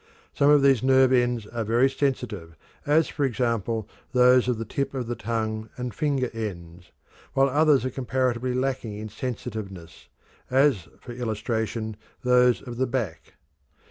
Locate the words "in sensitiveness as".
8.97-10.87